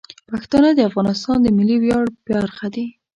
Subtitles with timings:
[0.29, 2.85] پښتانه د افغانستان د ملي ویاړ برخه دي.